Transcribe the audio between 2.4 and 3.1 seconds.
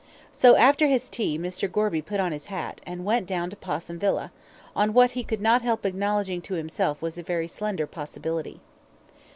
hat, and